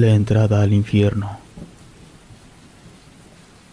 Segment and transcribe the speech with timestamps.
[0.00, 1.28] La entrada al infierno.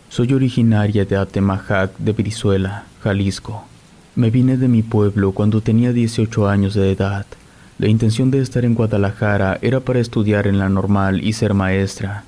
[0.09, 3.63] Soy originaria de Atemajac de Brizuela, Jalisco.
[4.13, 7.25] Me vine de mi pueblo cuando tenía 18 años de edad.
[7.79, 12.25] La intención de estar en Guadalajara era para estudiar en la normal y ser maestra.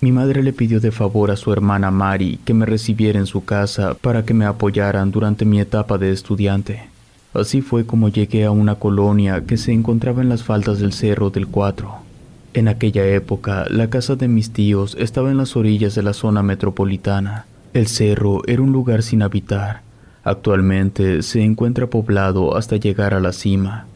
[0.00, 3.44] Mi madre le pidió de favor a su hermana Mari que me recibiera en su
[3.44, 6.88] casa para que me apoyaran durante mi etapa de estudiante.
[7.34, 11.28] Así fue como llegué a una colonia que se encontraba en las faldas del Cerro
[11.28, 12.08] del Cuatro.
[12.52, 16.42] En aquella época, la casa de mis tíos estaba en las orillas de la zona
[16.42, 17.46] metropolitana.
[17.74, 19.82] El cerro era un lugar sin habitar.
[20.24, 23.86] Actualmente se encuentra poblado hasta llegar a la cima.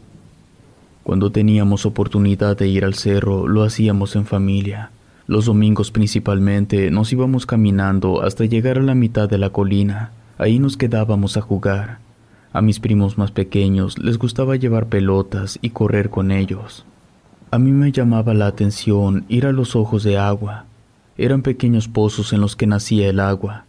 [1.02, 4.90] Cuando teníamos oportunidad de ir al cerro, lo hacíamos en familia.
[5.26, 10.12] Los domingos principalmente nos íbamos caminando hasta llegar a la mitad de la colina.
[10.38, 11.98] Ahí nos quedábamos a jugar.
[12.52, 16.86] A mis primos más pequeños les gustaba llevar pelotas y correr con ellos.
[17.54, 20.64] A mí me llamaba la atención ir a los ojos de agua.
[21.16, 23.64] Eran pequeños pozos en los que nacía el agua.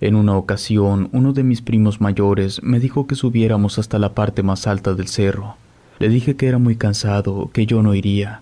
[0.00, 4.44] En una ocasión, uno de mis primos mayores me dijo que subiéramos hasta la parte
[4.44, 5.56] más alta del cerro.
[5.98, 8.40] Le dije que era muy cansado, que yo no iría.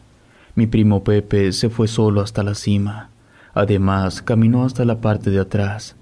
[0.54, 3.08] Mi primo Pepe se fue solo hasta la cima.
[3.54, 5.96] Además, caminó hasta la parte de atrás.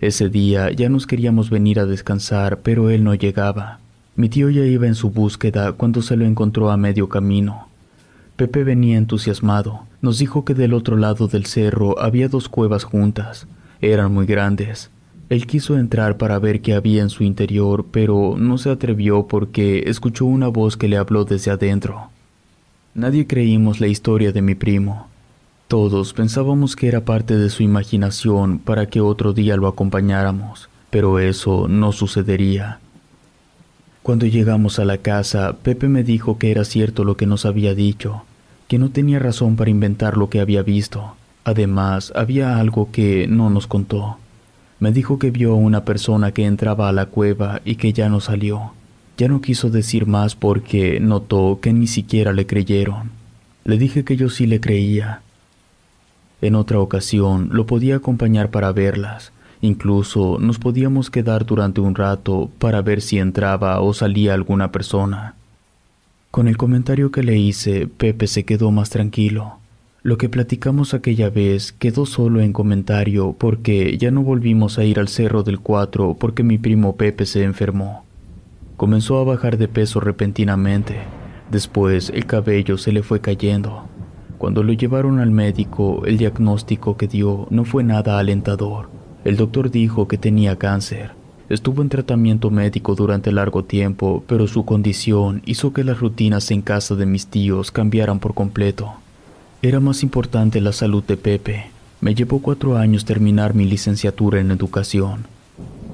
[0.00, 3.80] Ese día ya nos queríamos venir a descansar, pero él no llegaba.
[4.16, 7.68] Mi tío ya iba en su búsqueda cuando se lo encontró a medio camino.
[8.36, 9.80] Pepe venía entusiasmado.
[10.02, 13.46] Nos dijo que del otro lado del cerro había dos cuevas juntas.
[13.80, 14.90] Eran muy grandes.
[15.30, 19.84] Él quiso entrar para ver qué había en su interior, pero no se atrevió porque
[19.86, 22.10] escuchó una voz que le habló desde adentro.
[22.94, 25.08] Nadie creímos la historia de mi primo.
[25.66, 31.18] Todos pensábamos que era parte de su imaginación para que otro día lo acompañáramos, pero
[31.18, 32.78] eso no sucedería.
[34.04, 37.74] Cuando llegamos a la casa, Pepe me dijo que era cierto lo que nos había
[37.74, 38.24] dicho,
[38.68, 41.14] que no tenía razón para inventar lo que había visto.
[41.42, 44.18] Además, había algo que no nos contó.
[44.78, 48.10] Me dijo que vio a una persona que entraba a la cueva y que ya
[48.10, 48.74] no salió.
[49.16, 53.10] Ya no quiso decir más porque notó que ni siquiera le creyeron.
[53.64, 55.22] Le dije que yo sí le creía.
[56.42, 59.32] En otra ocasión lo podía acompañar para verlas,
[59.64, 65.36] Incluso nos podíamos quedar durante un rato para ver si entraba o salía alguna persona.
[66.30, 69.54] Con el comentario que le hice, Pepe se quedó más tranquilo.
[70.02, 74.98] Lo que platicamos aquella vez quedó solo en comentario porque ya no volvimos a ir
[74.98, 78.04] al Cerro del Cuatro porque mi primo Pepe se enfermó.
[78.76, 80.96] Comenzó a bajar de peso repentinamente.
[81.50, 83.84] Después el cabello se le fue cayendo.
[84.36, 88.93] Cuando lo llevaron al médico, el diagnóstico que dio no fue nada alentador.
[89.24, 91.12] El doctor dijo que tenía cáncer.
[91.48, 96.60] Estuvo en tratamiento médico durante largo tiempo, pero su condición hizo que las rutinas en
[96.60, 98.92] casa de mis tíos cambiaran por completo.
[99.62, 101.66] Era más importante la salud de Pepe.
[102.02, 105.26] Me llevó cuatro años terminar mi licenciatura en educación.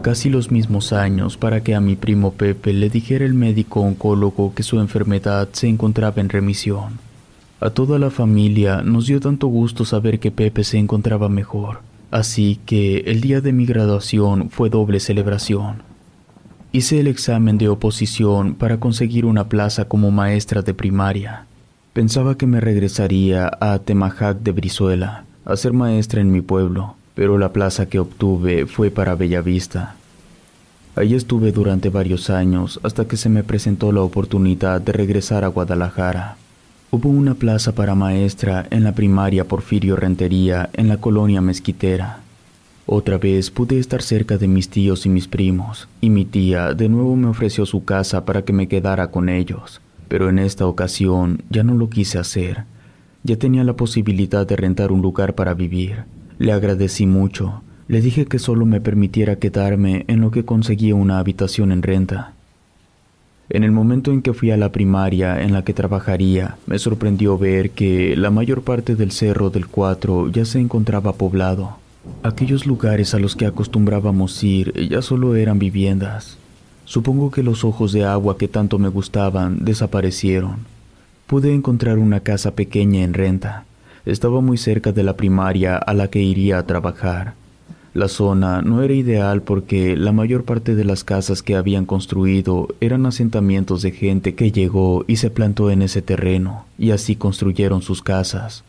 [0.02, 4.54] Casi los mismos años para que a mi primo Pepe le dijera el médico oncólogo
[4.54, 6.98] que su enfermedad se encontraba en remisión.
[7.60, 11.89] A toda la familia nos dio tanto gusto saber que Pepe se encontraba mejor.
[12.10, 15.82] Así que el día de mi graduación fue doble celebración.
[16.72, 21.46] Hice el examen de oposición para conseguir una plaza como maestra de primaria.
[21.92, 27.38] Pensaba que me regresaría a Temajac de Brizuela a ser maestra en mi pueblo, pero
[27.38, 29.96] la plaza que obtuve fue para Bellavista.
[30.96, 35.48] Allí estuve durante varios años hasta que se me presentó la oportunidad de regresar a
[35.48, 36.36] Guadalajara.
[36.92, 42.18] Hubo una plaza para maestra en la primaria Porfirio Rentería en la colonia Mezquitera.
[42.84, 46.88] Otra vez pude estar cerca de mis tíos y mis primos, y mi tía de
[46.88, 51.44] nuevo me ofreció su casa para que me quedara con ellos, pero en esta ocasión
[51.48, 52.64] ya no lo quise hacer.
[53.22, 56.02] Ya tenía la posibilidad de rentar un lugar para vivir.
[56.40, 57.62] Le agradecí mucho.
[57.86, 62.34] Le dije que solo me permitiera quedarme en lo que conseguía una habitación en renta.
[63.52, 67.36] En el momento en que fui a la primaria en la que trabajaría, me sorprendió
[67.36, 71.76] ver que la mayor parte del cerro del Cuatro ya se encontraba poblado.
[72.22, 76.38] Aquellos lugares a los que acostumbrábamos ir ya solo eran viviendas.
[76.84, 80.58] Supongo que los ojos de agua que tanto me gustaban desaparecieron.
[81.26, 83.64] Pude encontrar una casa pequeña en renta.
[84.06, 87.34] Estaba muy cerca de la primaria a la que iría a trabajar.
[87.92, 92.68] La zona no era ideal porque la mayor parte de las casas que habían construido
[92.80, 97.82] eran asentamientos de gente que llegó y se plantó en ese terreno, y así construyeron
[97.82, 98.62] sus casas.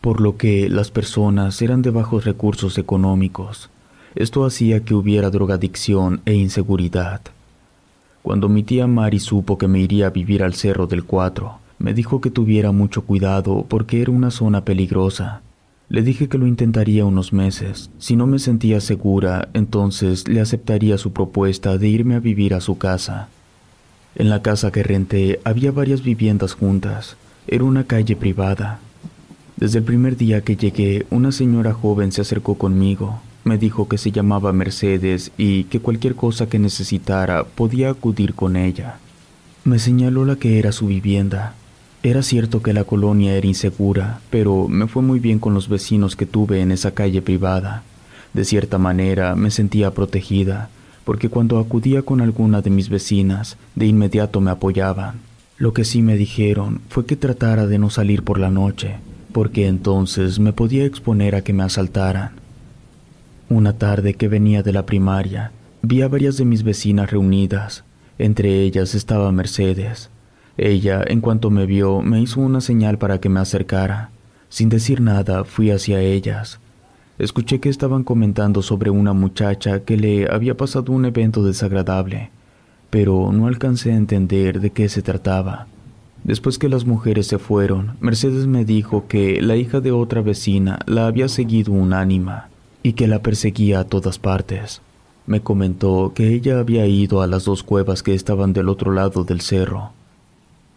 [0.00, 3.70] Por lo que las personas eran de bajos recursos económicos.
[4.14, 7.22] Esto hacía que hubiera drogadicción e inseguridad.
[8.22, 11.92] Cuando mi tía Mari supo que me iría a vivir al Cerro del Cuatro, Me
[11.92, 15.42] dijo que tuviera mucho cuidado porque era una zona peligrosa.
[15.88, 17.90] Le dije que lo intentaría unos meses.
[17.98, 22.60] Si no me sentía segura, entonces le aceptaría su propuesta de irme a vivir a
[22.60, 23.28] su casa.
[24.16, 27.16] En la casa que renté había varias viviendas juntas.
[27.46, 28.78] Era una calle privada.
[29.56, 33.20] Desde el primer día que llegué, una señora joven se acercó conmigo.
[33.44, 38.56] Me dijo que se llamaba Mercedes y que cualquier cosa que necesitara podía acudir con
[38.56, 38.96] ella.
[39.64, 41.54] Me señaló la que era su vivienda.
[42.04, 46.16] Era cierto que la colonia era insegura, pero me fue muy bien con los vecinos
[46.16, 47.82] que tuve en esa calle privada.
[48.34, 50.68] De cierta manera me sentía protegida,
[51.06, 55.14] porque cuando acudía con alguna de mis vecinas, de inmediato me apoyaban.
[55.56, 58.96] Lo que sí me dijeron fue que tratara de no salir por la noche,
[59.32, 62.32] porque entonces me podía exponer a que me asaltaran.
[63.48, 67.82] Una tarde que venía de la primaria, vi a varias de mis vecinas reunidas.
[68.18, 70.10] Entre ellas estaba Mercedes.
[70.56, 74.10] Ella, en cuanto me vio, me hizo una señal para que me acercara.
[74.48, 76.60] Sin decir nada, fui hacia ellas.
[77.18, 82.30] Escuché que estaban comentando sobre una muchacha que le había pasado un evento desagradable,
[82.90, 85.66] pero no alcancé a entender de qué se trataba.
[86.22, 90.78] Después que las mujeres se fueron, Mercedes me dijo que la hija de otra vecina
[90.86, 92.48] la había seguido un ánima
[92.84, 94.82] y que la perseguía a todas partes.
[95.26, 99.24] Me comentó que ella había ido a las dos cuevas que estaban del otro lado
[99.24, 99.90] del cerro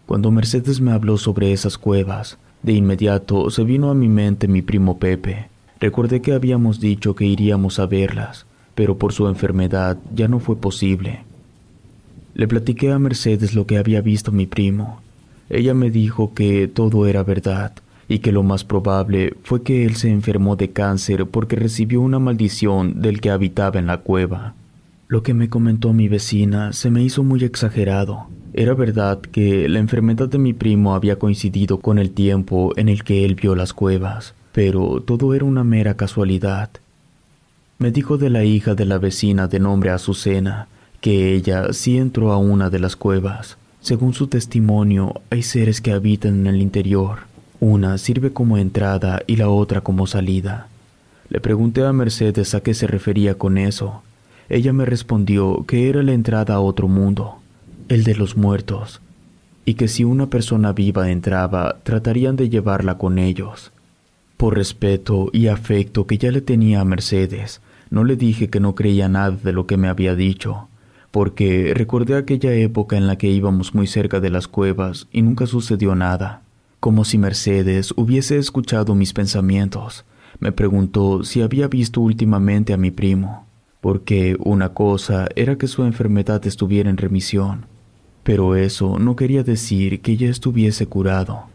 [0.08, 4.62] cuando Mercedes me habló sobre esas cuevas, de inmediato se vino a mi mente mi
[4.62, 5.50] primo Pepe.
[5.82, 10.56] Recordé que habíamos dicho que iríamos a verlas, pero por su enfermedad ya no fue
[10.56, 11.26] posible.
[12.36, 15.02] Le platiqué a Mercedes lo que había visto mi primo.
[15.50, 17.74] Ella me dijo que todo era verdad
[18.08, 22.20] y que lo más probable fue que él se enfermó de cáncer porque recibió una
[22.20, 24.54] maldición del que habitaba en la cueva.
[25.10, 28.28] Lo que me comentó mi vecina se me hizo muy exagerado,
[28.58, 33.04] era verdad que la enfermedad de mi primo había coincidido con el tiempo en el
[33.04, 36.72] que él vio las cuevas, pero todo era una mera casualidad.
[37.78, 40.68] Me dijo de la hija de la vecina de nombre Azucena,
[41.02, 43.58] que ella sí entró a una de las cuevas.
[43.80, 47.20] Según su testimonio, hay seres que habitan en el interior.
[47.60, 50.68] Una sirve como entrada y la otra como salida.
[51.30, 54.02] Le pregunté a Mercedes a qué se refería con eso.
[54.50, 57.38] Ella me respondió que era la entrada a otro mundo,
[57.90, 59.02] el de los muertos,
[59.66, 63.72] y que si una persona viva entraba, tratarían de llevarla con ellos.
[64.38, 68.76] Por respeto y afecto que ya le tenía a Mercedes, no le dije que no
[68.76, 70.68] creía nada de lo que me había dicho,
[71.12, 75.48] porque recordé aquella época en la que íbamos muy cerca de las cuevas y nunca
[75.48, 76.42] sucedió nada,
[76.80, 80.06] como si Mercedes hubiese escuchado mis pensamientos.
[80.40, 83.48] Me preguntó si había visto últimamente a mi primo,
[83.82, 87.66] porque una cosa era que su enfermedad estuviera en remisión,
[88.28, 91.46] pero eso no quería decir que ya estuviese curado.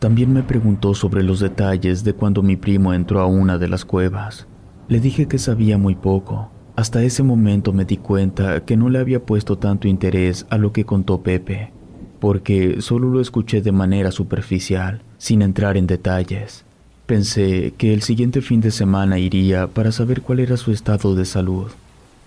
[0.00, 3.84] También me preguntó sobre los detalles de cuando mi primo entró a una de las
[3.84, 4.48] cuevas.
[4.88, 6.50] Le dije que sabía muy poco.
[6.74, 10.72] Hasta ese momento me di cuenta que no le había puesto tanto interés a lo
[10.72, 11.70] que contó Pepe,
[12.18, 16.64] porque solo lo escuché de manera superficial, sin entrar en detalles.
[17.06, 21.24] Pensé que el siguiente fin de semana iría para saber cuál era su estado de
[21.24, 21.68] salud.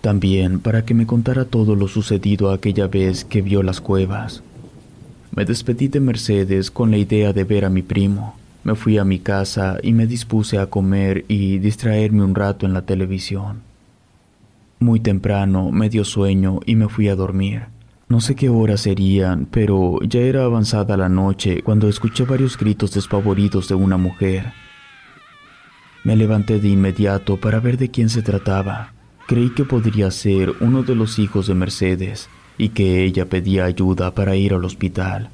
[0.02, 4.44] También para que me contara todo lo sucedido aquella vez que vio las cuevas.
[5.36, 8.36] Me despedí de Mercedes con la idea de ver a mi primo.
[8.64, 12.74] Me fui a mi casa y me dispuse a comer y distraerme un rato en
[12.74, 13.62] la televisión.
[14.80, 17.64] Muy temprano me dio sueño y me fui a dormir.
[18.08, 22.94] No sé qué horas serían, pero ya era avanzada la noche cuando escuché varios gritos
[22.94, 24.54] despavoridos de una mujer.
[26.04, 28.94] Me levanté de inmediato para ver de quién se trataba.
[29.30, 34.16] Creí que podría ser uno de los hijos de Mercedes y que ella pedía ayuda
[34.16, 35.30] para ir al hospital.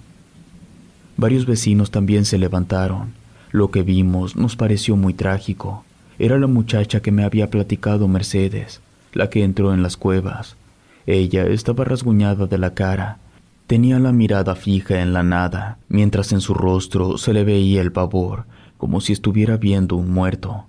[1.15, 3.13] Varios vecinos también se levantaron.
[3.51, 5.85] Lo que vimos nos pareció muy trágico.
[6.19, 8.81] Era la muchacha que me había platicado Mercedes,
[9.13, 10.57] la que entró en las cuevas.
[11.05, 13.19] Ella estaba rasguñada de la cara.
[13.65, 17.93] Tenía la mirada fija en la nada, mientras en su rostro se le veía el
[17.93, 18.43] pavor,
[18.77, 20.65] como si estuviera viendo un muerto.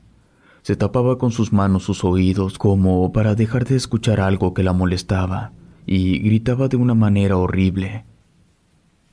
[0.67, 4.73] Se tapaba con sus manos sus oídos como para dejar de escuchar algo que la
[4.73, 5.53] molestaba
[5.87, 8.03] y gritaba de una manera horrible.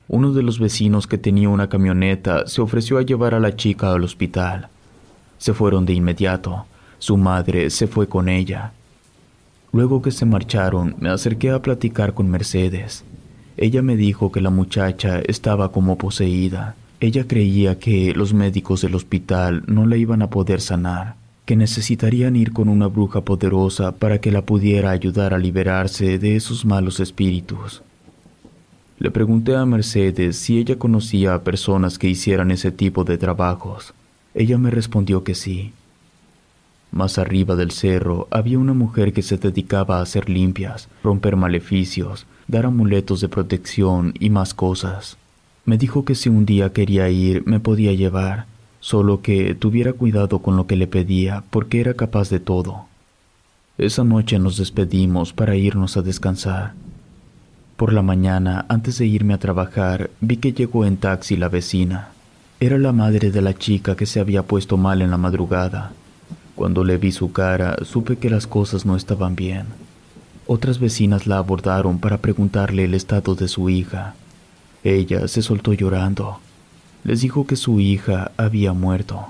[0.07, 3.93] Uno de los vecinos que tenía una camioneta se ofreció a llevar a la chica
[3.93, 4.69] al hospital.
[5.37, 6.65] Se fueron de inmediato.
[6.97, 8.71] Su madre se fue con ella.
[9.71, 13.05] Luego que se marcharon, me acerqué a platicar con Mercedes.
[13.57, 16.75] Ella me dijo que la muchacha estaba como poseída.
[16.99, 22.35] Ella creía que los médicos del hospital no la iban a poder sanar que necesitarían
[22.35, 26.99] ir con una bruja poderosa para que la pudiera ayudar a liberarse de esos malos
[26.99, 27.81] espíritus.
[28.99, 33.93] Le pregunté a Mercedes si ella conocía a personas que hicieran ese tipo de trabajos.
[34.33, 35.73] Ella me respondió que sí.
[36.91, 42.27] Más arriba del cerro había una mujer que se dedicaba a hacer limpias, romper maleficios,
[42.47, 45.17] dar amuletos de protección y más cosas.
[45.65, 48.45] Me dijo que si un día quería ir me podía llevar,
[48.83, 52.83] solo que tuviera cuidado con lo que le pedía porque era capaz de todo.
[53.77, 56.73] Esa noche nos despedimos para irnos a descansar.
[57.77, 62.09] Por la mañana, antes de irme a trabajar, vi que llegó en taxi la vecina.
[62.59, 65.93] Era la madre de la chica que se había puesto mal en la madrugada.
[66.53, 69.67] Cuando le vi su cara, supe que las cosas no estaban bien.
[70.45, 74.15] Otras vecinas la abordaron para preguntarle el estado de su hija.
[74.83, 76.41] Ella se soltó llorando.
[77.03, 79.27] Les dijo que su hija había muerto.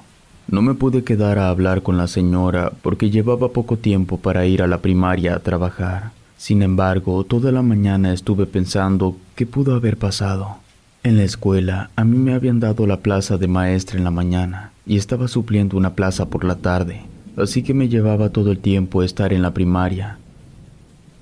[0.48, 4.62] No me pude quedar a hablar con la señora porque llevaba poco tiempo para ir
[4.62, 6.12] a la primaria a trabajar.
[6.38, 10.58] Sin embargo, toda la mañana estuve pensando qué pudo haber pasado.
[11.04, 14.72] En la escuela, a mí me habían dado la plaza de maestra en la mañana
[14.86, 17.04] y estaba supliendo una plaza por la tarde
[17.38, 20.18] así que me llevaba todo el tiempo estar en la primaria.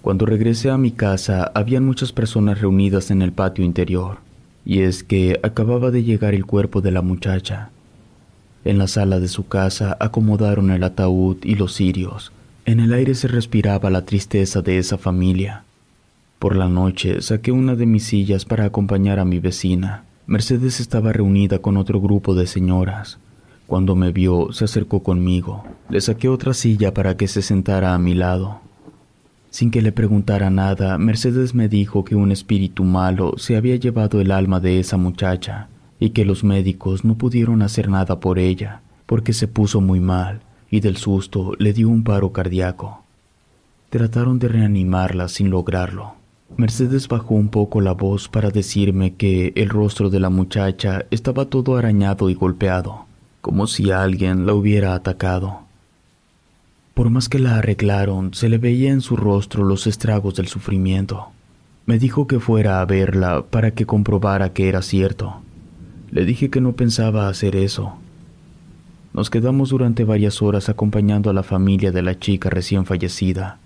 [0.01, 4.17] Cuando regresé a mi casa habían muchas personas reunidas en el patio interior,
[4.65, 7.70] y es que acababa de llegar el cuerpo de la muchacha.
[8.63, 12.32] En la sala de su casa acomodaron el ataúd y los cirios.
[12.65, 15.63] En el aire se respiraba la tristeza de esa familia.
[16.38, 20.03] Por la noche saqué una de mis sillas para acompañar a mi vecina.
[20.27, 23.18] Mercedes estaba reunida con otro grupo de señoras.
[23.68, 25.63] Cuando me vio, se acercó conmigo.
[25.89, 28.62] Le saqué otra silla para que se sentara a mi lado.
[29.51, 34.20] Sin que le preguntara nada, Mercedes me dijo que un espíritu malo se había llevado
[34.20, 35.67] el alma de esa muchacha
[36.00, 40.41] y que los médicos no pudieron hacer nada por ella porque se puso muy mal
[40.72, 43.03] y del susto le dio un paro cardíaco.
[43.91, 46.15] Trataron de reanimarla sin lograrlo.
[46.58, 51.46] Mercedes bajó un poco la voz para decirme que el rostro de la muchacha estaba
[51.46, 55.61] todo arañado y golpeado como si alguien la hubiera atacado.
[56.93, 61.27] Por más que la arreglaron, se le veía en su rostro los estragos del sufrimiento.
[61.86, 65.41] Me dijo que fuera a verla para que comprobara que era cierto.
[66.12, 67.93] Le dije que no pensaba hacer eso.
[69.13, 73.57] Nos quedamos durante varias horas acompañando a la familia de la chica recién fallecida.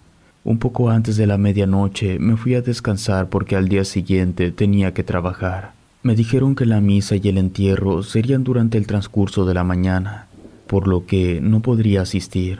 [0.44, 4.94] Un poco antes de la medianoche me fui a descansar porque al día siguiente tenía
[4.94, 5.74] que trabajar.
[6.04, 10.28] Me dijeron que la misa y el entierro serían durante el transcurso de la mañana,
[10.68, 12.60] por lo que no podría asistir.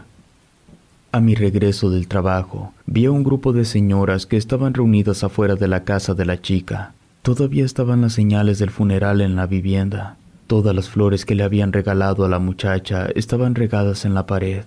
[1.16, 5.56] A mi regreso del trabajo, vi a un grupo de señoras que estaban reunidas afuera
[5.56, 6.94] de la casa de la chica.
[7.22, 10.18] Todavía estaban las señales del funeral en la vivienda.
[10.46, 14.66] Todas las flores que le habían regalado a la muchacha estaban regadas en la pared.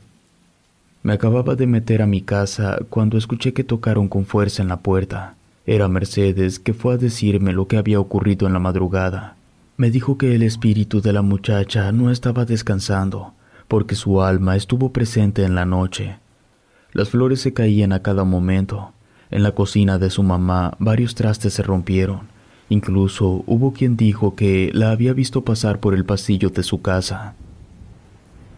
[1.02, 4.78] Me acababa de meter a mi casa cuando escuché que tocaron con fuerza en la
[4.78, 5.34] puerta.
[5.66, 9.36] Era Mercedes que fue a decirme lo que había ocurrido en la madrugada.
[9.76, 13.34] Me dijo que el espíritu de la muchacha no estaba descansando,
[13.68, 16.16] porque su alma estuvo presente en la noche.
[16.98, 18.90] Las flores se caían a cada momento.
[19.30, 22.22] En la cocina de su mamá varios trastes se rompieron.
[22.70, 27.36] Incluso hubo quien dijo que la había visto pasar por el pasillo de su casa.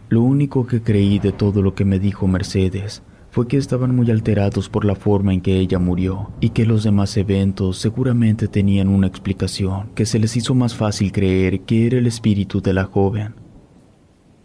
[0.09, 4.09] Lo único que creí de todo lo que me dijo Mercedes fue que estaban muy
[4.09, 8.87] alterados por la forma en que ella murió y que los demás eventos seguramente tenían
[8.87, 12.85] una explicación que se les hizo más fácil creer que era el espíritu de la
[12.85, 13.40] joven.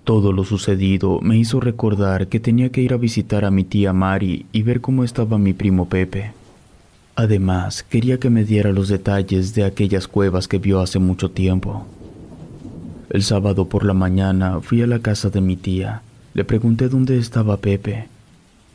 [0.06, 3.92] Todo lo sucedido me hizo recordar que tenía que ir a visitar a mi tía
[3.92, 6.32] Mari y ver cómo estaba mi primo Pepe.
[7.14, 11.84] Además, quería que me diera los detalles de aquellas cuevas que vio hace mucho tiempo.
[13.10, 16.00] El sábado por la mañana fui a la casa de mi tía.
[16.32, 18.08] Le pregunté dónde estaba Pepe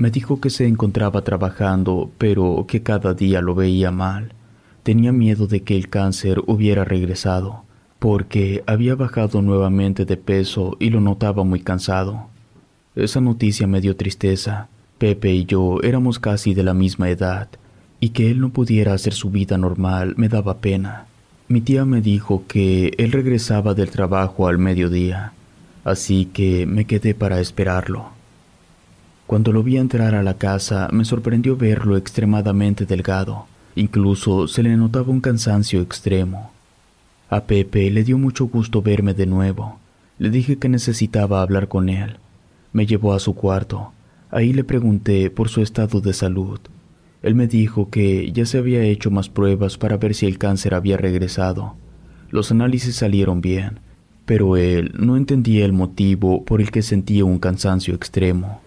[0.01, 4.33] me dijo que se encontraba trabajando, pero que cada día lo veía mal.
[4.81, 7.65] Tenía miedo de que el cáncer hubiera regresado,
[8.01, 12.29] porque había bajado nuevamente de peso y lo notaba muy cansado.
[12.95, 14.69] Esa noticia me dio tristeza.
[14.97, 17.47] Pepe y yo éramos casi de la misma edad,
[17.99, 21.05] y que él no pudiera hacer su vida normal me daba pena.
[21.47, 25.33] Mi tía me dijo que él regresaba del trabajo al mediodía,
[25.83, 28.09] así que me quedé para esperarlo.
[29.27, 33.45] Cuando lo vi entrar a la casa, me sorprendió verlo extremadamente delgado.
[33.75, 36.51] Incluso se le notaba un cansancio extremo.
[37.31, 39.79] A Pepe le dio mucho gusto verme de nuevo.
[40.19, 42.17] Le dije que necesitaba hablar con él.
[42.73, 43.93] Me llevó a su cuarto.
[44.31, 46.59] Ahí le pregunté por su estado de salud.
[47.23, 50.73] Él me dijo que ya se había hecho más pruebas para ver si el cáncer
[50.73, 51.75] había regresado.
[52.31, 53.79] Los análisis salieron bien,
[54.25, 58.59] pero él no entendía el motivo por el que sentía un cansancio extremo.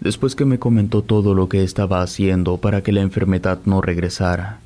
[0.00, 4.60] Después que me comentó todo lo que estaba haciendo para que la enfermedad no regresara,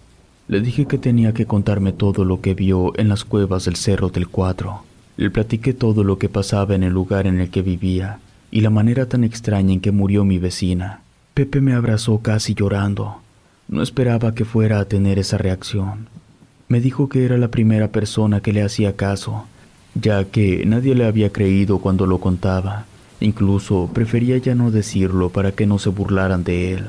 [0.49, 4.09] Le dije que tenía que contarme todo lo que vio en las cuevas del Cerro
[4.09, 4.83] del Cuatro.
[5.17, 8.19] Le platiqué todo lo que pasaba en el lugar en el que vivía
[8.51, 11.01] y la manera tan extraña en que murió mi vecina.
[11.35, 13.17] Pepe me abrazó casi llorando.
[13.69, 16.09] No esperaba que fuera a tener esa reacción.
[16.69, 19.47] Me dijo que era la primera persona que le hacía caso,
[19.95, 22.87] ya que nadie le había creído cuando lo contaba.
[23.21, 26.89] Incluso prefería ya no decirlo para que no se burlaran de él.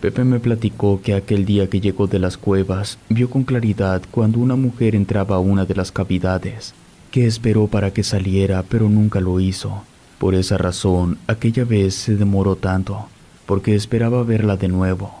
[0.00, 4.38] Pepe me platicó que aquel día que llegó de las cuevas vio con claridad cuando
[4.38, 6.72] una mujer entraba a una de las cavidades,
[7.10, 9.82] que esperó para que saliera pero nunca lo hizo.
[10.18, 13.08] Por esa razón, aquella vez se demoró tanto,
[13.44, 15.12] porque esperaba verla de nuevo.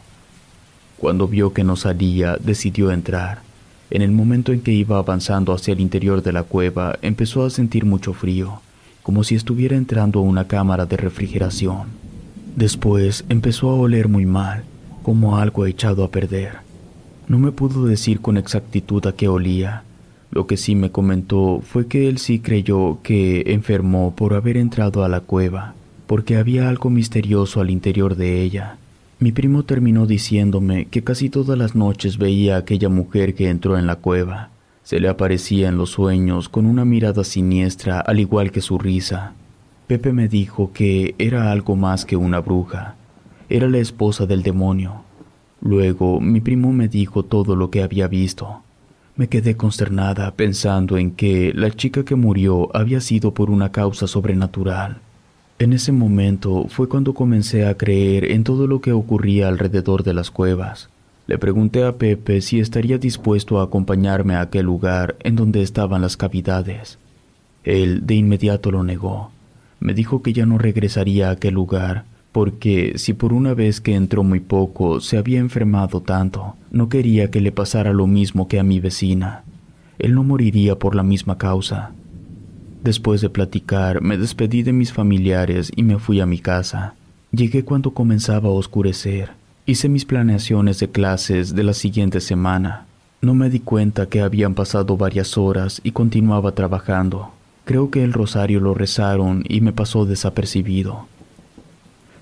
[0.96, 3.42] Cuando vio que no salía, decidió entrar.
[3.90, 7.50] En el momento en que iba avanzando hacia el interior de la cueva, empezó a
[7.50, 8.62] sentir mucho frío,
[9.02, 11.88] como si estuviera entrando a una cámara de refrigeración.
[12.56, 14.64] Después empezó a oler muy mal,
[15.10, 16.58] como algo echado a perder.
[17.26, 19.82] No me pudo decir con exactitud a qué olía.
[20.30, 25.02] Lo que sí me comentó fue que él sí creyó que enfermó por haber entrado
[25.02, 25.74] a la cueva,
[26.06, 28.76] porque había algo misterioso al interior de ella.
[29.18, 33.76] Mi primo terminó diciéndome que casi todas las noches veía a aquella mujer que entró
[33.76, 34.50] en la cueva.
[34.84, 39.32] Se le aparecía en los sueños con una mirada siniestra al igual que su risa.
[39.88, 42.94] Pepe me dijo que era algo más que una bruja.
[43.50, 45.02] Era la esposa del demonio.
[45.60, 48.62] Luego mi primo me dijo todo lo que había visto.
[49.16, 54.06] Me quedé consternada pensando en que la chica que murió había sido por una causa
[54.06, 54.98] sobrenatural.
[55.58, 60.14] En ese momento fue cuando comencé a creer en todo lo que ocurría alrededor de
[60.14, 60.88] las cuevas.
[61.26, 66.02] Le pregunté a Pepe si estaría dispuesto a acompañarme a aquel lugar en donde estaban
[66.02, 66.98] las cavidades.
[67.64, 69.32] Él de inmediato lo negó.
[69.80, 73.94] Me dijo que ya no regresaría a aquel lugar, porque si por una vez que
[73.94, 78.60] entró muy poco se había enfermado tanto, no quería que le pasara lo mismo que
[78.60, 79.44] a mi vecina.
[79.98, 81.92] Él no moriría por la misma causa.
[82.82, 86.94] Después de platicar, me despedí de mis familiares y me fui a mi casa.
[87.32, 89.32] Llegué cuando comenzaba a oscurecer.
[89.66, 92.86] Hice mis planeaciones de clases de la siguiente semana.
[93.20, 97.32] No me di cuenta que habían pasado varias horas y continuaba trabajando.
[97.66, 101.06] Creo que el rosario lo rezaron y me pasó desapercibido.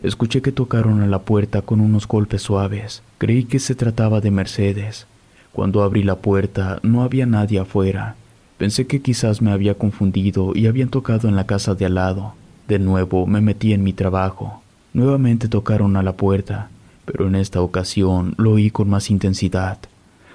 [0.03, 3.03] Escuché que tocaron a la puerta con unos golpes suaves.
[3.19, 5.07] Creí que se trataba de Mercedes.
[5.53, 8.15] Cuando abrí la puerta no había nadie afuera.
[8.59, 12.35] Pensé que quizás me había confundido y habían tocado en la casa de al lado.
[12.69, 14.63] De nuevo me metí en mi trabajo.
[14.93, 16.71] Nuevamente tocaron a la puerta,
[17.05, 19.79] pero en esta ocasión lo oí con más intensidad.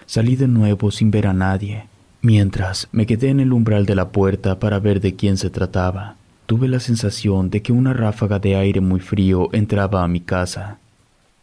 [0.05, 1.85] Salí de nuevo sin ver a nadie.
[2.21, 6.15] Mientras me quedé en el umbral de la puerta para ver de quién se trataba,
[6.45, 10.79] tuve la sensación de que una ráfaga de aire muy frío entraba a mi casa.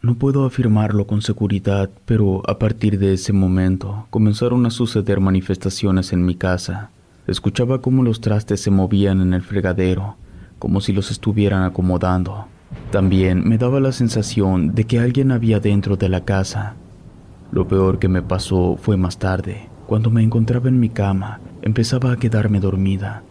[0.01, 6.11] No puedo afirmarlo con seguridad, pero a partir de ese momento comenzaron a suceder manifestaciones
[6.11, 6.89] en mi casa.
[7.27, 10.15] Escuchaba cómo los trastes se movían en el fregadero,
[10.57, 12.47] como si los estuvieran acomodando.
[12.91, 16.75] También me daba la sensación de que alguien había dentro de la casa.
[17.51, 22.13] Lo peor que me pasó fue más tarde, cuando me encontraba en mi cama, empezaba
[22.13, 23.23] a quedarme dormida.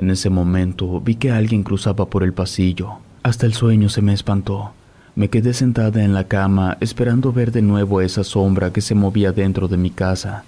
[0.00, 2.92] En ese momento vi que alguien cruzaba por el pasillo.
[3.22, 4.72] Hasta el sueño se me espantó.
[5.14, 9.32] Me quedé sentada en la cama esperando ver de nuevo esa sombra que se movía
[9.32, 10.44] dentro de mi casa.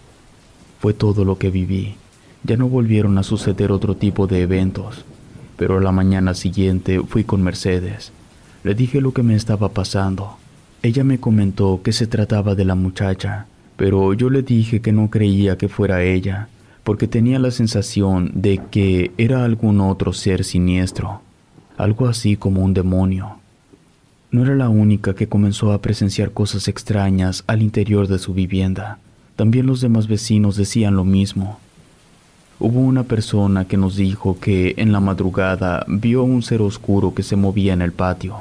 [0.80, 1.96] Fue todo lo que viví.
[2.44, 5.04] Ya no volvieron a suceder otro tipo de eventos,
[5.58, 8.10] pero la mañana siguiente fui con Mercedes.
[8.64, 10.38] Le dije lo que me estaba pasando.
[10.82, 13.44] Ella me comentó que se trataba de la muchacha,
[13.76, 16.48] pero yo le dije que no creía que fuera ella,
[16.84, 21.20] porque tenía la sensación de que era algún otro ser siniestro,
[21.76, 23.36] algo así como un demonio.
[24.30, 28.98] No era la única que comenzó a presenciar cosas extrañas al interior de su vivienda.
[29.36, 31.58] También los demás vecinos decían lo mismo.
[32.58, 37.22] Hubo una persona que nos dijo que en la madrugada vio un ser oscuro que
[37.22, 38.36] se movía en el patio.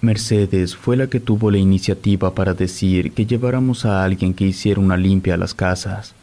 [0.00, 4.80] Mercedes fue la que tuvo la iniciativa para decir que lleváramos a alguien que hiciera
[4.80, 6.14] una limpia a las casas.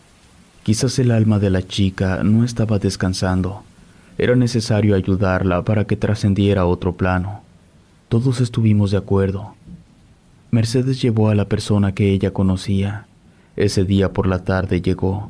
[0.67, 3.63] Quizás el alma de la chica no estaba descansando.
[4.17, 7.39] Era necesario ayudarla para que trascendiera a otro plano.
[8.09, 9.55] Todos estuvimos de acuerdo.
[10.51, 13.05] Mercedes llevó a la persona que ella conocía.
[13.55, 15.29] Ese día por la tarde llegó.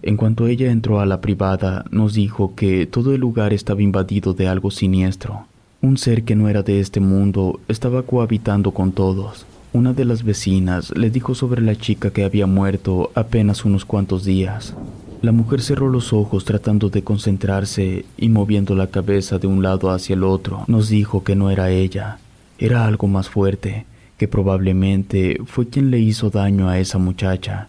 [0.00, 4.32] En cuanto ella entró a la privada, nos dijo que todo el lugar estaba invadido
[4.32, 5.48] de algo siniestro.
[5.82, 9.44] Un ser que no era de este mundo estaba cohabitando con todos.
[9.74, 14.24] Una de las vecinas le dijo sobre la chica que había muerto apenas unos cuantos
[14.24, 14.74] días.
[15.20, 19.90] La mujer cerró los ojos tratando de concentrarse y moviendo la cabeza de un lado
[19.90, 22.18] hacia el otro, nos dijo que no era ella,
[22.58, 23.84] era algo más fuerte,
[24.16, 27.68] que probablemente fue quien le hizo daño a esa muchacha.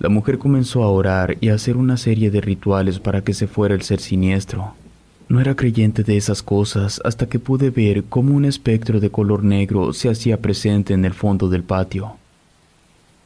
[0.00, 3.46] La mujer comenzó a orar y a hacer una serie de rituales para que se
[3.46, 4.74] fuera el ser siniestro.
[5.28, 9.44] No era creyente de esas cosas hasta que pude ver cómo un espectro de color
[9.44, 12.16] negro se hacía presente en el fondo del patio.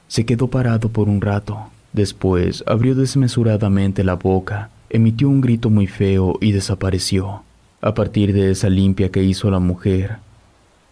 [0.09, 1.59] Se quedó parado por un rato.
[1.93, 7.45] Después abrió desmesuradamente la boca, emitió un grito muy feo y desapareció.
[7.81, 10.17] A partir de esa limpia que hizo la mujer,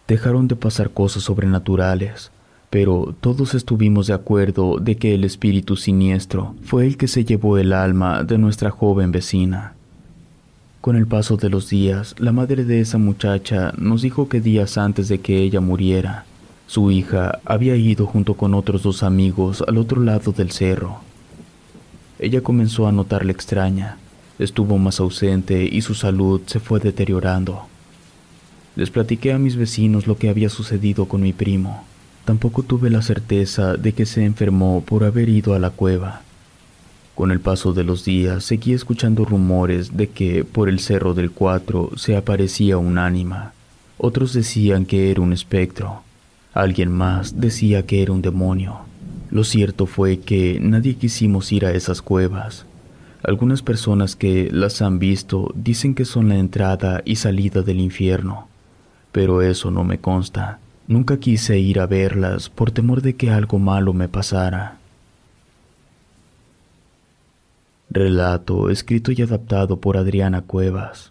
[0.07, 2.31] dejaron de pasar cosas sobrenaturales,
[2.69, 7.57] pero todos estuvimos de acuerdo de que el espíritu siniestro fue el que se llevó
[7.57, 9.73] el alma de nuestra joven vecina.
[10.81, 14.79] Con el paso de los días, la madre de esa muchacha nos dijo que días
[14.79, 16.25] antes de que ella muriera,
[16.65, 21.01] su hija había ido junto con otros dos amigos al otro lado del cerro.
[22.17, 23.99] Ella comenzó a notarle extraña,
[24.39, 27.67] estuvo más ausente y su salud se fue deteriorando.
[28.75, 31.83] Les platiqué a mis vecinos lo que había sucedido con mi primo.
[32.25, 36.23] Tampoco tuve la certeza de que se enfermó por haber ido a la cueva.
[37.21, 41.29] Con el paso de los días seguí escuchando rumores de que por el cerro del
[41.29, 43.53] Cuatro se aparecía un ánima.
[43.99, 46.01] Otros decían que era un espectro.
[46.55, 48.79] Alguien más decía que era un demonio.
[49.29, 52.65] Lo cierto fue que nadie quisimos ir a esas cuevas.
[53.21, 58.47] Algunas personas que las han visto dicen que son la entrada y salida del infierno,
[59.11, 60.57] pero eso no me consta.
[60.87, 64.80] Nunca quise ir a verlas por temor de que algo malo me pasara.
[67.93, 71.10] Relato escrito y adaptado por Adriana Cuevas.